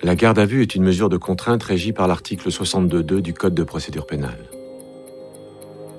[0.00, 3.54] La garde à vue est une mesure de contrainte régie par l'article 62.2 du Code
[3.54, 4.38] de procédure pénale.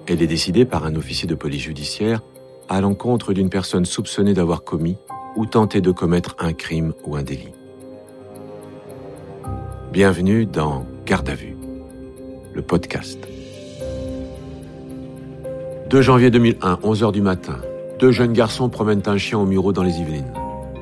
[0.07, 2.21] Elle est décidée par un officier de police judiciaire
[2.69, 4.95] à l'encontre d'une personne soupçonnée d'avoir commis
[5.35, 7.51] ou tenté de commettre un crime ou un délit.
[9.91, 11.57] Bienvenue dans Garde à vue,
[12.53, 13.19] le podcast.
[15.89, 17.57] 2 janvier 2001, 11h du matin,
[17.99, 20.31] deux jeunes garçons promènent un chien au Muro dans les Yvelines.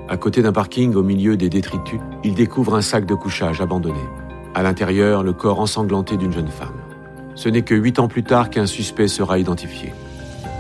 [0.10, 4.00] À côté d'un parking, au milieu des détritus, ils découvrent un sac de couchage abandonné.
[4.56, 6.76] À l'intérieur, le corps ensanglanté d'une jeune femme.
[7.36, 9.94] Ce n'est que huit ans plus tard qu'un suspect sera identifié.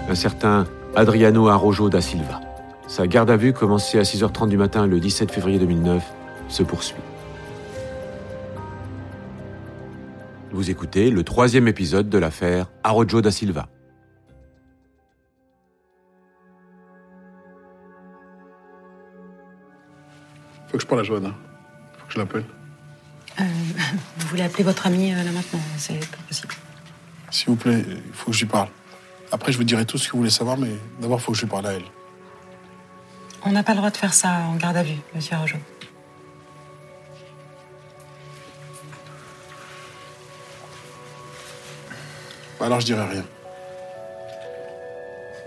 [0.09, 2.41] Un certain Adriano Arrojo da Silva.
[2.87, 6.03] Sa garde à vue, commencée à 6h30 du matin le 17 février 2009,
[6.49, 7.01] se poursuit.
[10.51, 13.67] Vous écoutez le troisième épisode de l'affaire Arrojo da Silva.
[20.77, 21.33] Faut que je parle à Johanna.
[21.97, 22.45] Faut que je l'appelle.
[23.39, 23.43] Euh,
[24.17, 26.53] vous voulez appeler votre ami euh, là maintenant C'est pas possible.
[27.31, 28.69] S'il vous plaît, il faut que je lui parle.
[29.31, 30.69] Après, je vous dirai tout ce que vous voulez savoir, mais
[31.01, 31.85] d'abord, il faut que je lui parle à elle.
[33.43, 35.57] On n'a pas le droit de faire ça en garde à vue, monsieur Arrojo.
[42.59, 43.25] Bah alors, je dirai rien.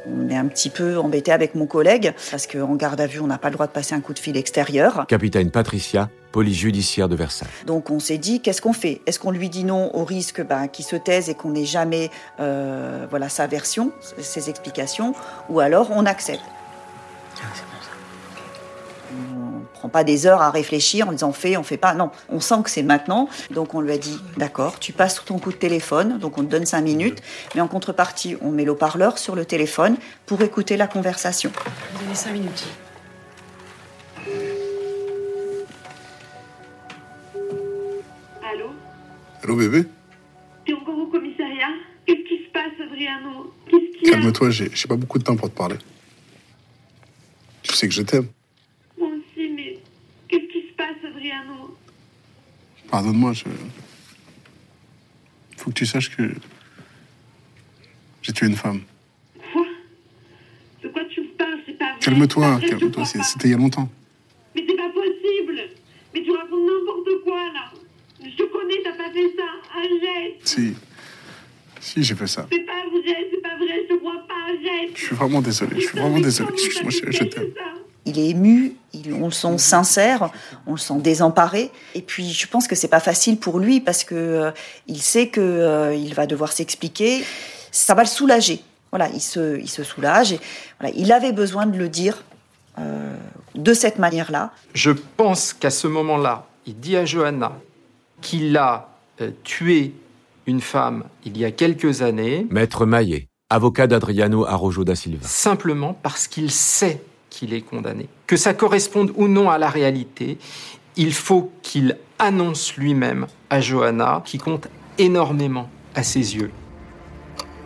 [0.07, 3.27] On est un petit peu embêté avec mon collègue parce qu'en garde à vue, on
[3.27, 5.05] n'a pas le droit de passer un coup de fil extérieur.
[5.09, 7.49] Capitaine Patricia, police judiciaire de Versailles.
[7.67, 9.01] Donc on s'est dit, qu'est-ce qu'on fait?
[9.07, 12.11] Est-ce qu'on lui dit non au risque ben, qu'il se taise et qu'on n'ait jamais
[12.41, 15.15] euh, voilà, sa version, ses explications,
[15.49, 16.43] ou alors on accepte?
[19.61, 21.95] On prend pas des heures à réfléchir en disant on fait, on fait pas.
[21.95, 23.29] Non, on sent que c'est maintenant.
[23.51, 26.51] Donc on lui a dit d'accord, tu passes ton coup de téléphone, donc on te
[26.51, 27.21] donne cinq minutes,
[27.55, 31.53] mais en contrepartie, on met l'eau-parleur sur le téléphone pour écouter la conversation.
[31.95, 32.67] Vous avez cinq minutes.
[38.43, 38.67] Allô
[39.43, 39.85] Allô, bébé
[40.67, 41.69] T'es encore au commissariat
[42.07, 43.55] Qu'est-ce qui se passe, Adriano?
[43.69, 44.15] Qu'est-ce qu'il y a?
[44.15, 45.77] Calme-toi, j'ai pas beaucoup de temps pour te parler.
[47.63, 48.27] Tu sais que je t'aime.
[48.99, 49.79] Moi aussi, mais
[50.29, 51.77] qu'est-ce qui se passe, Adriano
[52.91, 53.45] Pardonne-moi, je.
[55.57, 56.35] Faut que tu saches que.
[58.23, 58.83] J'ai tué une femme.
[59.53, 59.67] Quoi?
[60.83, 61.59] De quoi tu me parles?
[61.67, 62.01] C'est pas vrai.
[62.01, 63.89] Calme-toi, je calme-toi, c'était il y a longtemps.
[64.55, 65.61] Mais c'est pas possible
[66.13, 67.73] Mais tu racontes n'importe quoi, là
[68.23, 70.75] Je te connais, t'as pas fait ça Arrête Si.
[71.81, 72.47] Si, j'ai fait ça.
[72.53, 75.77] C'est pas vrai, c'est pas vrai, je te crois pas, arrête Je suis vraiment désolé,
[75.77, 76.51] je suis vraiment désolé.
[76.53, 77.53] Excuse-moi, chérie, je t'aime.
[78.07, 80.31] Il est ému, il- on le sent sincère,
[80.67, 81.71] on le sent désemparé.
[81.95, 84.51] Et puis, je pense que c'est pas facile pour lui parce que euh,
[84.87, 87.23] il sait que euh, il va devoir s'expliquer.
[87.73, 88.63] Ça va le soulager.
[88.91, 90.33] Voilà, il se, il se soulage.
[90.33, 90.41] Et,
[90.81, 92.25] voilà, il avait besoin de le dire
[92.79, 93.15] euh,
[93.55, 94.51] de cette manière-là.
[94.75, 97.53] Je pense qu'à ce moment-là, il dit à Johanna
[98.23, 98.89] qu'il a
[99.21, 99.93] euh, tué
[100.47, 105.27] une femme il y a quelques années, Maître Maillet, avocat d'Adriano Arrojo da Silva.
[105.29, 108.09] simplement parce qu'il sait qu'il est condamné.
[108.27, 110.39] Que ça corresponde ou non à la réalité,
[110.97, 114.69] il faut qu'il annonce lui-même à Johanna, qui compte
[114.99, 116.51] énormément à ses yeux.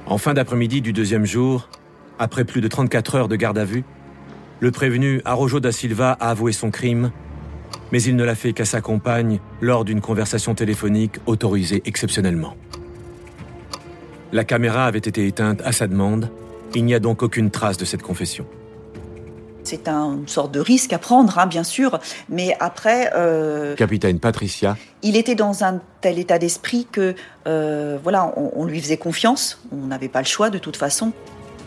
[0.07, 1.69] En fin d'après-midi du deuxième jour,
[2.19, 3.85] après plus de 34 heures de garde à vue,
[4.61, 7.11] le prévenu Arrojo da Silva a avoué son crime,
[7.91, 12.57] mais il ne l'a fait qu'à sa compagne lors d'une conversation téléphonique autorisée exceptionnellement.
[14.33, 16.31] La caméra avait été éteinte à sa demande,
[16.75, 18.47] il n'y a donc aucune trace de cette confession.
[19.65, 21.99] C'est un- une sorte de risque à prendre, hein, bien sûr.
[22.29, 27.15] Mais après, euh, Capitaine Patricia, il était dans un tel état d'esprit que,
[27.47, 29.59] euh, voilà, on, on lui faisait confiance.
[29.73, 31.13] On n'avait pas le choix de toute façon.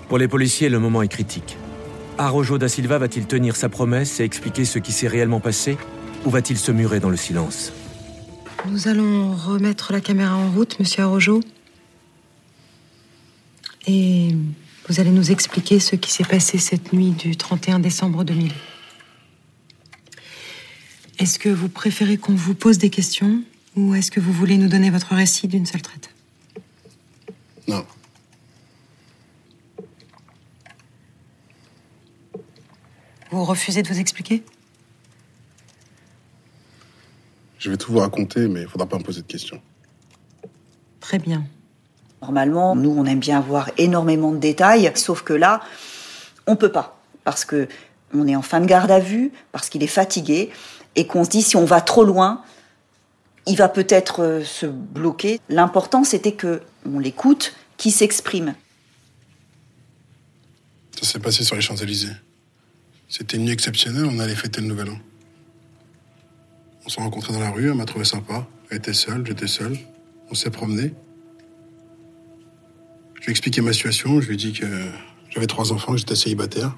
[0.08, 1.58] pour les policiers, le moment est critique.
[2.18, 5.78] Arrojo da Silva va-t-il tenir sa promesse et expliquer ce qui s'est réellement passé,
[6.26, 7.74] ou va-t-il se murer dans le silence?
[8.70, 11.42] Nous allons remettre la caméra en route, monsieur Arrojo.
[13.86, 14.30] Et
[14.88, 18.54] vous allez nous expliquer ce qui s'est passé cette nuit du 31 décembre 2000.
[21.20, 23.44] Est-ce que vous préférez qu'on vous pose des questions
[23.76, 26.10] ou est-ce que vous voulez nous donner votre récit d'une seule traite?
[27.68, 27.86] Non.
[33.32, 34.44] Vous refusez de vous expliquer?
[37.60, 39.62] Je vais tout vous raconter, mais il faudra pas me poser de questions.
[41.02, 41.46] Très bien.
[42.22, 45.62] Normalement, nous, on aime bien avoir énormément de détails, sauf que là,
[46.48, 47.00] on peut pas.
[47.24, 47.68] Parce que
[48.14, 50.50] on est en fin de garde à vue, parce qu'il est fatigué,
[50.96, 52.42] et qu'on se dit, si on va trop loin,
[53.46, 55.40] il va peut-être euh, se bloquer.
[55.50, 58.56] L'important, c'était que on l'écoute, qu'il s'exprime.
[61.00, 62.14] Ça s'est passé sur les Champs-Élysées.
[63.08, 64.98] C'était une nuit exceptionnelle, on allait fêter le Nouvel An.
[66.86, 68.48] On s'est rencontrés dans la rue, elle m'a trouvé sympa.
[68.70, 69.78] Elle était seule, j'étais seul.
[70.30, 70.94] On s'est promené.
[73.28, 74.66] Lui ai expliqué ma situation, je lui ai dit que
[75.30, 76.78] j'avais trois enfants, que j'étais célibataire,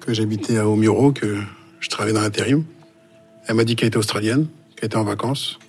[0.00, 1.38] que j'habitais à Omuro, que
[1.78, 2.64] je travaillais dans l'intérim.
[3.46, 5.60] Elle m'a dit qu'elle était australienne, qu'elle était en vacances.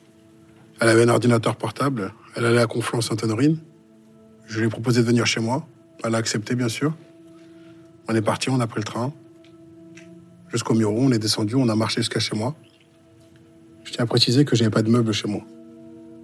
[0.81, 3.59] Elle avait un ordinateur portable, elle allait à Conflans-Sainte-Honorine.
[4.47, 5.67] Je lui ai proposé de venir chez moi.
[6.03, 6.95] Elle a accepté, bien sûr.
[8.07, 9.13] On est parti, on a pris le train.
[10.51, 12.55] Jusqu'au Muro, on est descendu, on a marché jusqu'à chez moi.
[13.83, 15.43] Je tiens à préciser que j'avais pas de meubles chez moi.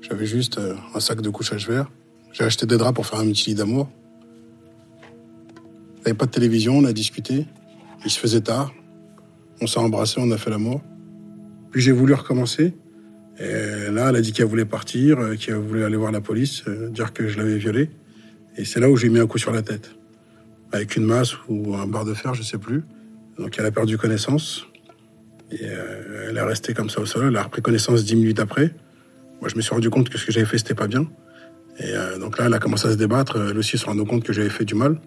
[0.01, 1.85] J'avais juste euh, un sac de couchage vert.
[2.33, 3.89] J'ai acheté des draps pour faire un petit d'amour.
[5.03, 7.45] Il n'y avait pas de télévision, on a discuté.
[8.05, 8.73] Il se faisait tard.
[9.61, 10.81] On s'est embrassé, on a fait l'amour.
[11.71, 12.73] Puis j'ai voulu recommencer.
[13.39, 16.63] Et là, elle a dit qu'elle voulait partir, euh, qu'elle voulait aller voir la police,
[16.67, 17.89] euh, dire que je l'avais violée.
[18.57, 19.91] Et c'est là où j'ai mis un coup sur la tête.
[20.71, 22.83] Avec une masse ou un bar de fer, je sais plus.
[23.37, 24.67] Donc elle a perdu connaissance.
[25.51, 27.25] Et euh, elle est restée comme ça au sol.
[27.27, 28.73] Elle a repris connaissance dix minutes après.
[29.41, 31.07] Moi, je me suis rendu compte que ce que j'avais fait, c'était pas bien.
[31.79, 33.37] Et euh, donc là, elle a commencé à se débattre.
[33.49, 34.99] Elle aussi se rendu compte que j'avais fait du mal.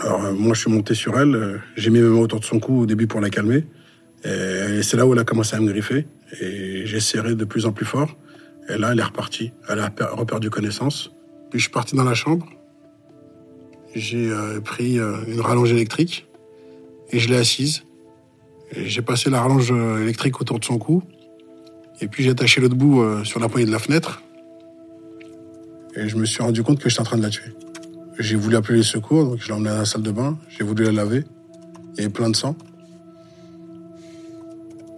[0.00, 1.34] Alors euh, moi, je suis monté sur elle.
[1.34, 3.64] euh, J'ai mis mes mains autour de son cou au début pour la calmer.
[4.24, 6.06] Et, c'est là où elle a commencé à me griffer.
[6.40, 8.16] Et j'ai serré de plus en plus fort.
[8.68, 9.52] Et là, elle est repartie.
[9.68, 11.12] Elle a per- reperdu connaissance.
[11.50, 12.46] Puis je suis parti dans la chambre.
[13.94, 14.30] J'ai
[14.64, 16.26] pris une rallonge électrique
[17.10, 17.84] et je l'ai assise.
[18.72, 19.70] J'ai passé la rallonge
[20.02, 21.02] électrique autour de son cou.
[22.02, 24.22] Et puis j'ai attaché l'autre bout sur la poignée de la fenêtre.
[25.96, 27.52] Et je me suis rendu compte que j'étais en train de la tuer.
[28.18, 30.38] J'ai voulu appeler les secours, donc je l'ai emmenée à la salle de bain.
[30.48, 31.24] J'ai voulu la laver.
[31.94, 32.54] Il y avait plein de sang.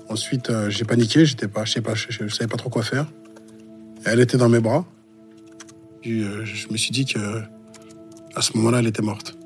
[0.09, 3.06] Ensuite, euh, j'ai paniqué, j'étais pas, pas, je, je savais pas trop quoi faire.
[4.05, 4.85] Elle était dans mes bras.
[6.06, 7.43] Euh, je me suis dit que
[8.35, 9.37] à ce moment-là, elle était morte.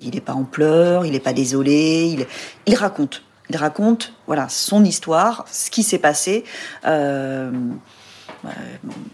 [0.00, 2.26] Il n'est pas en pleurs, il n'est pas désolé,
[2.66, 3.22] il, raconte.
[3.50, 6.44] Il raconte, voilà, son histoire, ce qui s'est passé,
[6.86, 7.50] euh,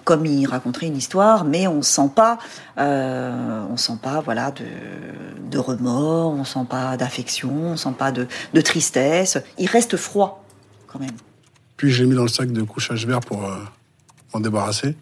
[0.05, 2.39] comme il raconterait une histoire, mais on sent pas,
[2.79, 4.65] euh, on sent pas, voilà, de,
[5.51, 9.39] de remords, on sent pas d'affection, on sent pas de, de tristesse.
[9.59, 10.45] Il reste froid,
[10.87, 11.17] quand même.
[11.77, 13.57] Puis je l'ai mis dans le sac de couchage vert pour euh,
[14.35, 14.97] m'en débarrasser.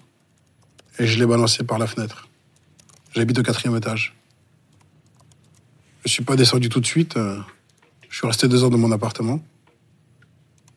[0.98, 2.28] Et je l'ai balancé par la fenêtre.
[3.14, 4.16] J'habite au quatrième étage.
[6.04, 7.16] Je suis pas descendu tout de suite.
[7.16, 7.38] euh,
[8.08, 9.40] je suis resté deux heures dans mon appartement.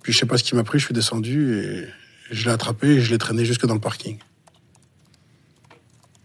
[0.02, 1.88] Puis je sais pas ce qui m'a pris, je suis descendu et
[2.32, 4.18] je l'ai attrapé et je l'ai traîné jusque dans le parking.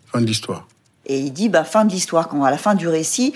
[0.06, 0.66] Fin de l'histoire.
[1.04, 3.34] Et il dit, bah, fin de l'histoire, quand à la fin du récit,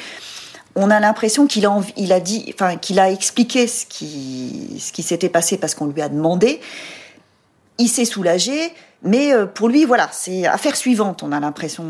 [0.76, 2.20] on a l'impression qu'il a, il a
[2.55, 6.61] enfin, a expliqué ce qui, ce qui s'était passé parce qu'on lui a demandé.
[7.78, 8.72] Il s'est soulagé,
[9.02, 11.23] mais euh, pour lui, voilà, c'est affaire suivante.
[11.23, 11.85] On a l'impression,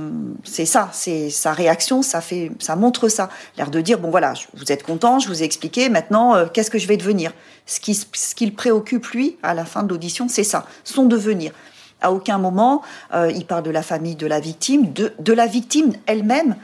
[0.45, 4.35] c'est ça, c'est sa réaction, ça fait, ça montre ça, l'air de dire, bon voilà,
[4.55, 7.33] vous êtes content, je vous ai expliqué, maintenant, euh, qu'est-ce que je vais devenir?
[7.67, 11.05] Ce qui, ce qui le préoccupe lui à la fin de l'audition, c'est ça, son
[11.07, 11.53] devenir.
[12.01, 12.83] À aucun moment,
[13.13, 16.57] euh, il parle de la famille de la victime, de, de la victime elle-même.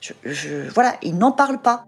[0.00, 1.86] Je, je- voilà, il n'en parle pas.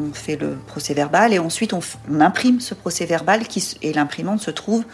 [0.00, 1.80] On fait le procès verbal et ensuite on,
[2.20, 4.84] imprime ce procès verbal qui, et l'imprimante se trouve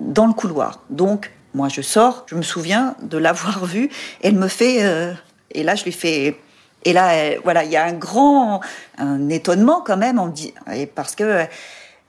[0.00, 0.80] dans le couloir.
[0.90, 3.88] Donc, moi je sors, je me souviens de l'avoir vue,
[4.22, 4.84] elle me fait.
[4.84, 5.12] euh,
[5.54, 6.38] et là, je lui fais.
[6.84, 8.60] Et là, voilà, il y a un grand
[8.98, 11.44] un étonnement quand même, on dit, et parce que euh,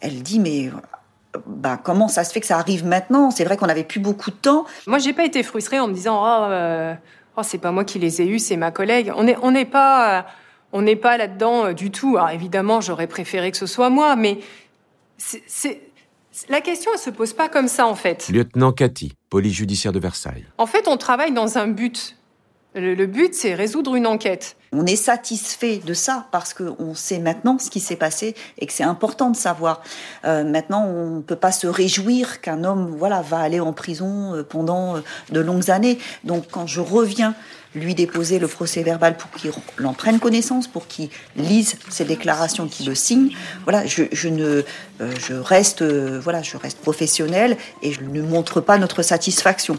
[0.01, 0.71] elle dit, mais
[1.47, 3.31] bah, comment ça se fait que ça arrive maintenant?
[3.31, 4.65] C'est vrai qu'on n'avait plus beaucoup de temps.
[4.87, 6.93] Moi, j'ai pas été frustrée en me disant oh, euh,
[7.37, 9.11] oh, c'est pas moi qui les ai eus, c'est ma collègue.
[9.15, 10.25] On n'est on n'est pas
[10.73, 12.17] on n'est pas là-dedans euh, du tout.
[12.17, 14.39] Alors évidemment, j'aurais préféré que ce soit moi, mais
[15.17, 15.81] c'est
[16.49, 18.27] la question elle se pose pas comme ça en fait.
[18.29, 20.45] Lieutenant Cathy, police judiciaire de Versailles.
[20.57, 22.17] En fait, on travaille dans un but.
[22.75, 24.57] Le, le but, c'est résoudre une enquête.
[24.71, 28.73] On est satisfait de ça parce qu'on sait maintenant ce qui s'est passé et que
[28.73, 29.83] c'est important de savoir.
[30.25, 34.33] Euh, maintenant, on ne peut pas se réjouir qu'un homme voilà, va aller en prison
[34.33, 34.95] euh, pendant
[35.29, 35.99] de longues années.
[36.23, 37.35] Donc quand je reviens
[37.75, 39.51] lui déposer le procès verbal pour qu'il
[39.85, 43.31] en prenne connaissance, pour qu'il lise ses déclarations, qu'il le signe,
[43.67, 44.63] euh,
[45.81, 49.77] euh, voilà, je reste professionnel et je ne montre pas notre satisfaction.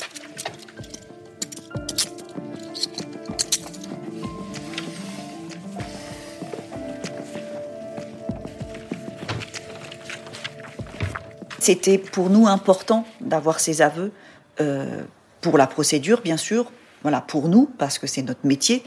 [11.65, 14.13] C'était pour nous important d'avoir ces aveux
[14.61, 15.03] euh,
[15.41, 16.71] pour la procédure, bien sûr,
[17.05, 18.83] voilà, pour nous, parce que c'est notre métier,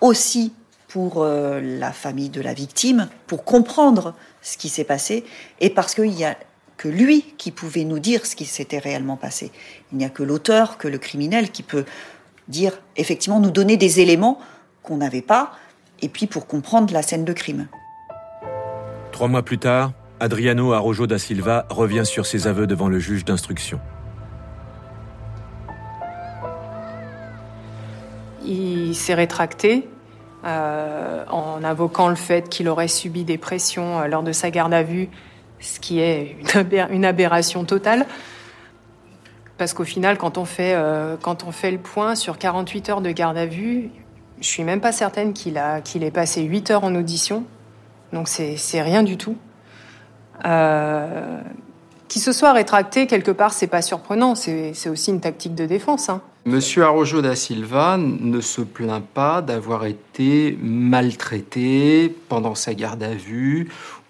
[0.00, 0.52] aussi
[0.88, 5.24] pour euh, la famille de la victime, pour comprendre ce qui s'est passé,
[5.60, 6.36] et parce qu'il n'y a
[6.78, 9.52] que lui qui pouvait nous dire ce qui s'était réellement passé.
[9.92, 11.84] Il n'y a que l'auteur, que le criminel qui peut
[12.48, 14.40] dire, effectivement, nous donner des éléments
[14.82, 15.52] qu'on n'avait pas,
[16.00, 17.68] et puis pour comprendre la scène de crime.
[19.12, 23.26] Trois mois plus tard, Adriano Arrojo da Silva revient sur ses aveux devant le juge
[23.26, 23.78] d'instruction.
[28.44, 29.88] Il s'est rétracté
[30.44, 34.74] euh, en invoquant le fait qu'il aurait subi des pressions euh, lors de sa garde
[34.74, 35.08] à vue,
[35.60, 36.36] ce qui est
[36.90, 38.06] une, aberration totale.
[39.56, 43.46] Parce qu'au final, quand on, fait, euh, le point sur 48 heures de garde à
[43.46, 43.90] vue,
[44.40, 47.44] je suis même pas certaine qu'il ait passé 8 heures en audition.
[48.12, 49.36] Donc c'est rien du tout.
[52.08, 54.34] Qu'il se soit rétracté quelque part, c'est pas surprenant.
[54.34, 56.08] C'est aussi une tactique de défense.
[56.08, 56.20] Hein.
[56.44, 63.14] Monsieur Arrojo da Silva ne se plaint pas d'avoir été maltraité pendant sa garde à
[63.14, 63.68] vue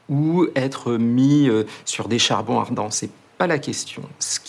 [0.08, 2.90] ou être mis euh, sur des charbons ardents.
[2.90, 4.02] C'est pas la question.
[4.18, 4.40] Ce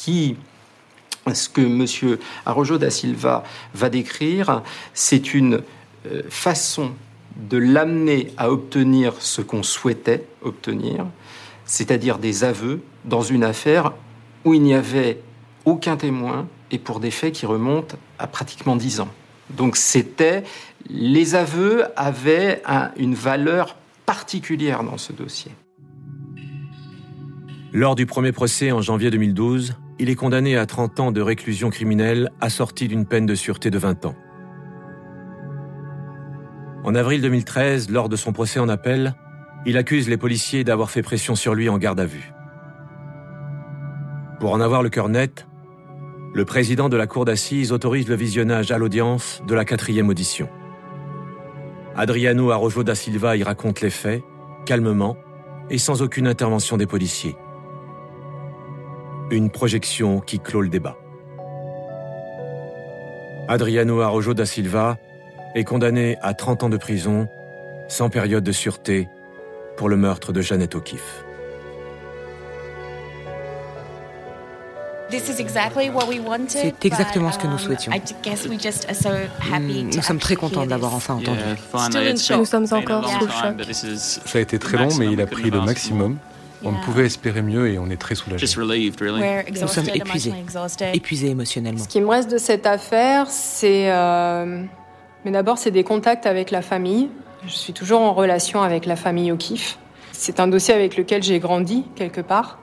[1.49, 4.63] que Monsieur Arrojo da Silva va décrire,
[4.93, 5.61] c'est une
[6.05, 6.93] euh, façon
[7.35, 11.05] de l'amener à obtenir ce qu'on souhaitait obtenir,
[11.65, 13.91] c'est-à-dire des aveux dans une affaire
[14.45, 15.19] où il n'y avait
[15.65, 19.09] aucun témoin et pour des faits qui remontent à pratiquement dix ans.
[19.51, 20.43] Donc c'était
[20.89, 22.61] les aveux avaient
[22.97, 25.51] une valeur particulière dans ce dossier.
[27.71, 31.69] Lors du premier procès en janvier 2012, il est condamné à 30 ans de réclusion
[31.69, 34.15] criminelle assortie d'une peine de sûreté de 20 ans.
[36.83, 39.15] En avril 2013, lors de son procès en appel,
[39.65, 42.33] il accuse les policiers d'avoir fait pression sur lui en garde à vue.
[44.39, 45.47] Pour en avoir le cœur net,
[46.33, 50.49] le président de la cour d'assises autorise le visionnage à l'audience de la quatrième audition.
[51.95, 54.23] Adriano Arrojo da Silva y raconte les faits,
[54.65, 55.15] calmement
[55.69, 57.35] et sans aucune intervention des policiers.
[59.29, 60.97] Une projection qui clôt le débat.
[63.47, 64.97] Adriano Arrojo da Silva
[65.53, 67.27] est condamné à 30 ans de prison,
[67.87, 69.07] sans période de sûreté,
[69.77, 71.22] pour le meurtre de Jeannette O'Keeffe.
[76.47, 77.91] C'est exactement ce que nous um, souhaitions.
[77.91, 81.39] Hmm, nous sommes très contents de l'avoir enfin entendu.
[82.37, 83.73] Nous sommes encore sous le choc.
[84.25, 86.17] Ça a été très long, mais il a pris le maximum.
[86.65, 88.45] On ne pouvait espérer mieux et on est très soulagés.
[88.45, 90.33] Nous sommes épuisés,
[90.93, 91.83] épuisés émotionnellement.
[91.83, 93.91] Ce qui me reste de cette affaire, c'est...
[93.91, 94.63] Euh,
[95.25, 97.09] mais d'abord, c'est des contacts avec la famille.
[97.45, 99.77] Je suis toujours en relation avec la famille O'Keeffe.
[100.11, 102.59] C'est un dossier avec lequel j'ai grandi, quelque part.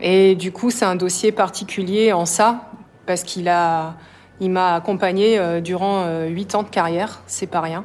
[0.00, 2.70] Et du coup, c'est un dossier particulier en ça,
[3.06, 3.94] parce qu'il a,
[4.40, 7.84] il m'a accompagné euh, durant euh, huit ans de carrière, c'est pas rien.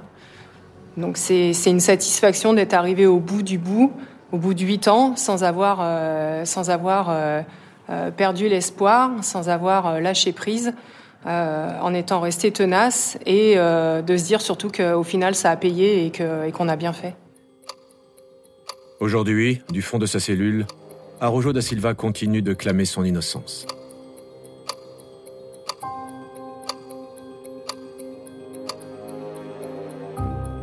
[0.98, 3.94] Donc c'est, une satisfaction d'être arrivé au bout du bout,
[4.34, 7.16] au bout de huit ans, sans avoir, euh, sans avoir
[8.18, 10.74] perdu l'espoir, sans avoir lâché prise,
[11.26, 16.12] en étant resté tenace et de se dire surtout qu'au final ça a payé et,
[16.48, 17.16] et qu'on a bien fait.
[19.00, 20.66] Aujourd'hui, du fond de sa cellule,
[21.24, 23.68] Arrojo da Silva continue de clamer son innocence.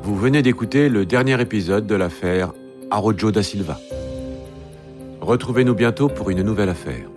[0.02, 2.52] Vous venez d'écouter le dernier épisode de l'affaire
[2.90, 3.78] Arrojo da Silva.
[5.20, 7.08] Retrouvez-nous bientôt pour une nouvelle affaire.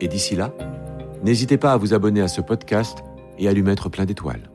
[0.00, 0.52] Et d'ici là,
[1.22, 2.98] n'hésitez pas à vous abonner à ce podcast
[3.38, 4.50] et à lui mettre plein d'étoiles.